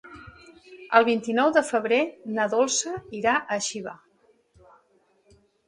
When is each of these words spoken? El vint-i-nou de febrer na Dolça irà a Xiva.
El 0.99 1.05
vint-i-nou 1.09 1.51
de 1.57 1.63
febrer 1.67 1.99
na 2.39 2.49
Dolça 2.55 2.95
irà 3.21 3.37
a 3.37 3.61
Xiva. 3.69 3.97